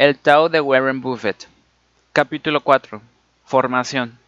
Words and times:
El 0.00 0.16
Tao 0.16 0.48
de 0.48 0.62
Warren 0.62 1.02
Buffett. 1.02 1.46
Capítulo 2.14 2.62
4. 2.62 3.02
Formación. 3.44 4.18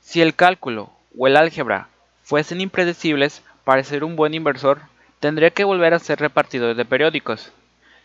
Si 0.00 0.22
el 0.22 0.34
cálculo 0.34 0.90
o 1.18 1.26
el 1.26 1.36
álgebra 1.36 1.88
fuesen 2.22 2.62
impredecibles, 2.62 3.42
para 3.64 3.84
ser 3.84 4.02
un 4.02 4.16
buen 4.16 4.32
inversor, 4.32 4.80
tendría 5.18 5.50
que 5.50 5.64
volver 5.64 5.92
a 5.92 5.98
ser 5.98 6.20
repartidor 6.20 6.74
de 6.74 6.86
periódicos. 6.86 7.52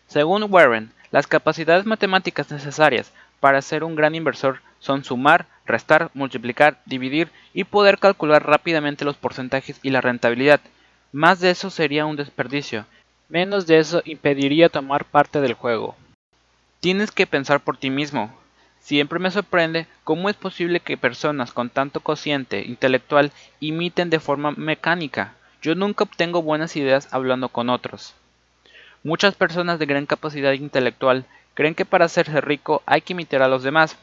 Según 0.07 0.45
Warren, 0.49 0.91
las 1.11 1.25
capacidades 1.25 1.85
matemáticas 1.85 2.51
necesarias 2.51 3.13
para 3.39 3.61
ser 3.61 3.85
un 3.85 3.95
gran 3.95 4.13
inversor 4.13 4.59
son 4.79 5.05
sumar, 5.05 5.45
restar, 5.65 6.11
multiplicar, 6.13 6.81
dividir 6.85 7.29
y 7.53 7.63
poder 7.63 7.97
calcular 7.99 8.45
rápidamente 8.45 9.05
los 9.05 9.15
porcentajes 9.15 9.79
y 9.83 9.91
la 9.91 10.01
rentabilidad. 10.01 10.59
Más 11.13 11.39
de 11.39 11.51
eso 11.51 11.69
sería 11.69 12.05
un 12.05 12.17
desperdicio, 12.17 12.85
Menos 13.27 13.65
de 13.65 13.79
eso 13.79 14.03
impediría 14.05 14.69
tomar 14.69 15.03
parte 15.05 15.41
del 15.41 15.53
juego. 15.53 15.95
Tienes 16.79 17.09
que 17.11 17.25
pensar 17.25 17.59
por 17.59 17.75
ti 17.75 17.89
mismo. 17.89 18.31
Siempre 18.79 19.17
me 19.17 19.31
sorprende 19.31 19.87
cómo 20.03 20.29
es 20.29 20.35
posible 20.35 20.79
que 20.79 20.95
personas 20.95 21.51
con 21.51 21.71
tanto 21.71 22.01
cociente 22.01 22.61
intelectual 22.61 23.31
imiten 23.59 24.11
de 24.11 24.19
forma 24.19 24.51
mecánica. 24.51 25.33
Yo 25.63 25.73
nunca 25.73 26.03
obtengo 26.03 26.43
buenas 26.43 26.75
ideas 26.75 27.07
hablando 27.11 27.49
con 27.49 27.71
otros. 27.71 28.13
Muchas 29.03 29.33
personas 29.33 29.79
de 29.79 29.87
gran 29.87 30.05
capacidad 30.05 30.51
intelectual 30.51 31.25
creen 31.55 31.73
que 31.73 31.85
para 31.85 32.05
hacerse 32.05 32.41
rico 32.41 32.83
hay 32.85 33.01
que 33.01 33.13
imitar 33.13 33.41
a 33.41 33.47
los 33.47 33.63
demás. 33.63 33.97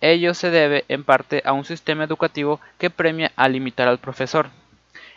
Ello 0.00 0.32
se 0.32 0.48
debe 0.50 0.86
en 0.88 1.04
parte 1.04 1.42
a 1.44 1.52
un 1.52 1.66
sistema 1.66 2.04
educativo 2.04 2.60
que 2.78 2.88
premia 2.88 3.32
al 3.36 3.56
imitar 3.56 3.88
al 3.88 3.98
profesor. 3.98 4.48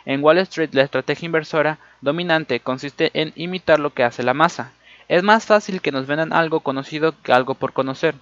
En 0.08 0.24
Wall 0.24 0.38
Street 0.38 0.70
la 0.72 0.84
estrategia 0.84 1.26
inversora 1.26 1.78
dominante 2.00 2.60
consiste 2.60 3.10
en 3.12 3.34
imitar 3.36 3.78
lo 3.78 3.92
que 3.92 4.04
hace 4.04 4.22
la 4.22 4.32
masa. 4.32 4.72
Es 5.06 5.22
más 5.22 5.44
fácil 5.44 5.82
que 5.82 5.92
nos 5.92 6.06
vendan 6.06 6.32
algo 6.32 6.60
conocido 6.60 7.14
que 7.22 7.30
algo 7.30 7.52
por 7.52 7.74
conocer. 7.74 8.14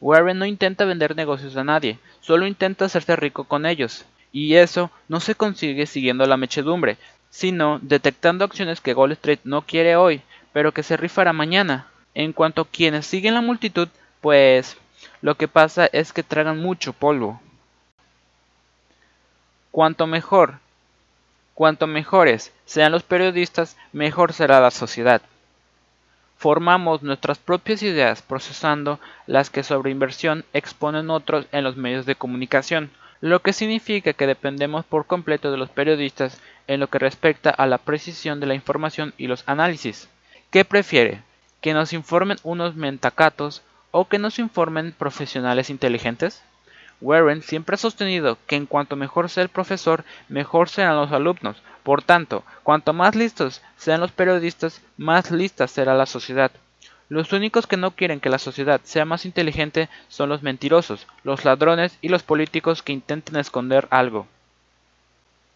Warren 0.00 0.40
no 0.40 0.44
intenta 0.44 0.84
vender 0.84 1.14
negocios 1.14 1.56
a 1.56 1.62
nadie, 1.62 2.00
solo 2.20 2.48
intenta 2.48 2.86
hacerse 2.86 3.14
rico 3.14 3.44
con 3.44 3.64
ellos. 3.64 4.04
Y 4.32 4.56
eso 4.56 4.90
no 5.06 5.20
se 5.20 5.36
consigue 5.36 5.86
siguiendo 5.86 6.26
la 6.26 6.36
mechedumbre, 6.36 6.98
sino 7.30 7.78
detectando 7.80 8.44
acciones 8.44 8.80
que 8.80 8.94
Wall 8.94 9.12
Street 9.12 9.38
no 9.44 9.62
quiere 9.62 9.94
hoy, 9.94 10.22
pero 10.52 10.72
que 10.72 10.82
se 10.82 10.96
rifará 10.96 11.32
mañana. 11.32 11.86
En 12.12 12.32
cuanto 12.32 12.62
a 12.62 12.68
quienes 12.68 13.06
siguen 13.06 13.34
la 13.34 13.40
multitud, 13.40 13.86
pues 14.20 14.76
lo 15.22 15.36
que 15.36 15.46
pasa 15.46 15.86
es 15.92 16.12
que 16.12 16.24
tragan 16.24 16.58
mucho 16.58 16.92
polvo. 16.92 17.40
Cuanto 19.70 20.08
mejor 20.08 20.58
Cuanto 21.60 21.86
mejores 21.86 22.54
sean 22.64 22.90
los 22.90 23.02
periodistas, 23.02 23.76
mejor 23.92 24.32
será 24.32 24.60
la 24.60 24.70
sociedad. 24.70 25.20
Formamos 26.38 27.02
nuestras 27.02 27.36
propias 27.36 27.82
ideas 27.82 28.22
procesando 28.22 28.98
las 29.26 29.50
que 29.50 29.62
sobre 29.62 29.90
inversión 29.90 30.46
exponen 30.54 31.10
otros 31.10 31.44
en 31.52 31.62
los 31.62 31.76
medios 31.76 32.06
de 32.06 32.14
comunicación, 32.14 32.90
lo 33.20 33.42
que 33.42 33.52
significa 33.52 34.14
que 34.14 34.26
dependemos 34.26 34.86
por 34.86 35.04
completo 35.04 35.50
de 35.50 35.58
los 35.58 35.68
periodistas 35.68 36.40
en 36.66 36.80
lo 36.80 36.86
que 36.86 36.98
respecta 36.98 37.50
a 37.50 37.66
la 37.66 37.76
precisión 37.76 38.40
de 38.40 38.46
la 38.46 38.54
información 38.54 39.12
y 39.18 39.26
los 39.26 39.44
análisis. 39.46 40.08
¿Qué 40.50 40.64
prefiere? 40.64 41.22
¿Que 41.60 41.74
nos 41.74 41.92
informen 41.92 42.38
unos 42.42 42.74
mentacatos 42.74 43.60
o 43.90 44.08
que 44.08 44.18
nos 44.18 44.38
informen 44.38 44.94
profesionales 44.96 45.68
inteligentes? 45.68 46.42
Warren 47.00 47.42
siempre 47.42 47.74
ha 47.74 47.78
sostenido 47.78 48.38
que 48.46 48.56
en 48.56 48.66
cuanto 48.66 48.96
mejor 48.96 49.30
sea 49.30 49.42
el 49.42 49.48
profesor, 49.48 50.04
mejor 50.28 50.68
serán 50.68 50.96
los 50.96 51.12
alumnos. 51.12 51.62
Por 51.82 52.02
tanto, 52.02 52.44
cuanto 52.62 52.92
más 52.92 53.14
listos 53.14 53.62
sean 53.76 54.00
los 54.00 54.12
periodistas, 54.12 54.82
más 54.96 55.30
lista 55.30 55.66
será 55.66 55.94
la 55.94 56.06
sociedad. 56.06 56.50
Los 57.08 57.32
únicos 57.32 57.66
que 57.66 57.76
no 57.76 57.90
quieren 57.90 58.20
que 58.20 58.28
la 58.28 58.38
sociedad 58.38 58.80
sea 58.84 59.04
más 59.04 59.24
inteligente 59.24 59.88
son 60.08 60.28
los 60.28 60.42
mentirosos, 60.42 61.06
los 61.24 61.44
ladrones 61.44 61.98
y 62.02 62.08
los 62.08 62.22
políticos 62.22 62.82
que 62.82 62.92
intenten 62.92 63.36
esconder 63.36 63.88
algo. 63.90 64.28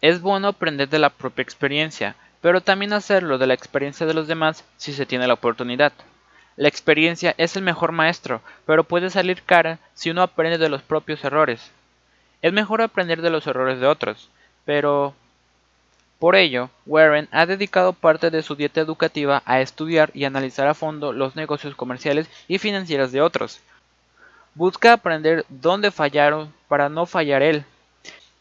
Es 0.01 0.21
bueno 0.21 0.49
aprender 0.49 0.89
de 0.89 0.99
la 0.99 1.09
propia 1.09 1.43
experiencia, 1.43 2.15
pero 2.41 2.61
también 2.61 2.91
hacerlo 2.91 3.37
de 3.37 3.47
la 3.47 3.53
experiencia 3.53 4.05
de 4.05 4.13
los 4.13 4.27
demás 4.27 4.65
si 4.77 4.93
se 4.93 5.05
tiene 5.05 5.27
la 5.27 5.35
oportunidad. 5.35 5.93
La 6.57 6.69
experiencia 6.69 7.35
es 7.37 7.55
el 7.57 7.63
mejor 7.63 7.91
maestro, 7.91 8.41
pero 8.65 8.85
puede 8.85 9.09
salir 9.09 9.43
cara 9.43 9.79
si 9.93 10.09
uno 10.09 10.21
aprende 10.21 10.57
de 10.57 10.69
los 10.69 10.81
propios 10.81 11.23
errores. 11.23 11.71
Es 12.41 12.53
mejor 12.53 12.81
aprender 12.81 13.21
de 13.21 13.29
los 13.29 13.47
errores 13.47 13.79
de 13.79 13.87
otros, 13.87 14.29
pero... 14.65 15.13
Por 16.17 16.37
ello, 16.37 16.69
Warren 16.85 17.27
ha 17.31 17.45
dedicado 17.45 17.91
parte 17.91 18.31
de 18.31 18.41
su 18.41 18.55
dieta 18.55 18.79
educativa 18.79 19.43
a 19.45 19.59
estudiar 19.59 20.11
y 20.13 20.23
analizar 20.23 20.65
a 20.65 20.73
fondo 20.73 21.11
los 21.11 21.35
negocios 21.35 21.75
comerciales 21.75 22.29
y 22.47 22.57
financieros 22.57 23.11
de 23.11 23.21
otros. 23.21 23.59
Busca 24.53 24.93
aprender 24.93 25.45
dónde 25.49 25.91
fallaron 25.91 26.53
para 26.69 26.87
no 26.87 27.05
fallar 27.05 27.43
él. 27.43 27.65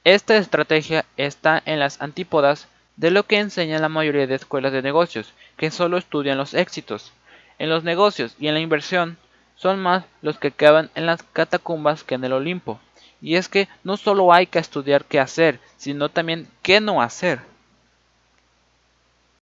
Esta 0.04 0.36
estrategia 0.36 1.04
está 1.16 1.60
en 1.66 1.80
las 1.80 2.00
antípodas 2.00 2.68
de 2.96 3.10
lo 3.10 3.24
que 3.24 3.40
enseñan 3.40 3.82
la 3.82 3.88
mayoría 3.88 4.28
de 4.28 4.36
escuelas 4.36 4.72
de 4.72 4.82
negocios, 4.82 5.32
que 5.56 5.72
solo 5.72 5.96
estudian 5.96 6.38
los 6.38 6.54
éxitos. 6.54 7.12
En 7.58 7.70
los 7.70 7.84
negocios 7.84 8.34
y 8.38 8.48
en 8.48 8.54
la 8.54 8.60
inversión 8.60 9.16
son 9.56 9.80
más 9.80 10.04
los 10.22 10.38
que 10.38 10.50
caben 10.50 10.90
en 10.94 11.06
las 11.06 11.22
catacumbas 11.22 12.04
que 12.04 12.16
en 12.16 12.24
el 12.24 12.32
Olimpo. 12.32 12.80
Y 13.20 13.36
es 13.36 13.48
que 13.48 13.68
no 13.84 13.96
solo 13.96 14.32
hay 14.32 14.46
que 14.46 14.58
estudiar 14.58 15.04
qué 15.04 15.20
hacer, 15.20 15.60
sino 15.76 16.08
también 16.08 16.48
qué 16.62 16.80
no 16.80 17.00
hacer. 17.00 17.40